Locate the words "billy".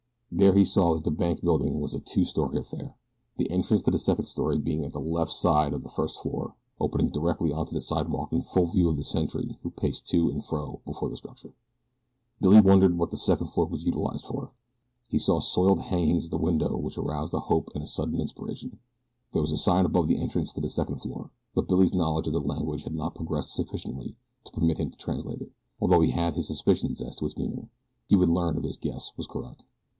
12.39-12.61